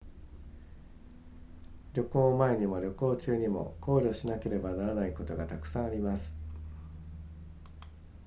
[1.93, 6.35] 旅行前にも旅行中にも考慮しなければならないことがたくさんあります